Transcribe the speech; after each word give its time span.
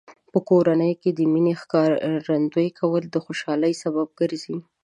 په 0.31 0.39
کورنۍ 0.49 0.93
کې 1.01 1.09
د 1.13 1.19
مینې 1.31 1.53
ښکارندوی 1.61 2.69
کول 2.79 3.03
د 3.09 3.15
خوشحالۍ 3.25 3.73
سبب 3.83 4.07
ګرځي. 4.19 4.57